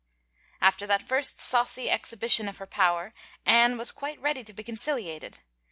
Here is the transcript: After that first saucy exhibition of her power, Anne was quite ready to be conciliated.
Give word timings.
After 0.61 0.87
that 0.87 1.07
first 1.07 1.39
saucy 1.39 1.87
exhibition 1.91 2.49
of 2.49 2.57
her 2.57 2.65
power, 2.65 3.13
Anne 3.45 3.77
was 3.77 3.91
quite 3.91 4.19
ready 4.19 4.43
to 4.43 4.51
be 4.51 4.63
conciliated. 4.63 5.41